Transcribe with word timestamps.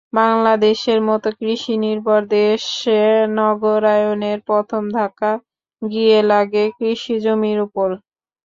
বাংলাদেশের 0.15 0.99
মতো 1.09 1.27
কৃষিনির্ভর 1.39 2.21
দেশে 2.35 3.01
নগরায়ণের 3.37 4.39
প্রথম 4.47 4.83
ধাক্কা 4.97 5.31
গিয়ে 5.81 6.19
লাগে 6.31 6.63
কৃষি 6.77 7.15
জমির 7.25 7.59
ওপর। 7.65 7.89